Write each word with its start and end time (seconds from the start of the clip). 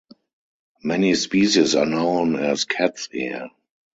Many 0.83 1.13
species 1.13 1.75
are 1.75 1.85
known 1.85 2.35
as 2.35 2.65
cat's 2.65 3.07
ear. 3.13 3.51